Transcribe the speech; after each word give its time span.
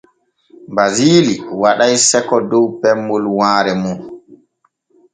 Basili 0.75 1.33
waɗay 1.61 1.93
sekko 2.09 2.37
dow 2.49 2.65
pemmol 2.81 3.23
waare 3.37 3.73
mum. 3.81 3.99